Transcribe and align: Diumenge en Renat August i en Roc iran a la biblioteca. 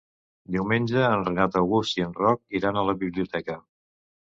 Diumenge 0.53 1.03
en 1.07 1.25
Renat 1.27 1.59
August 1.61 2.01
i 2.01 2.07
en 2.07 2.17
Roc 2.23 2.59
iran 2.61 2.83
a 2.83 2.87
la 2.91 2.99
biblioteca. 3.05 3.61